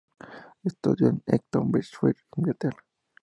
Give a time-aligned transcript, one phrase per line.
[0.63, 2.83] Estudió en Eton, Berkshire, Inglaterra.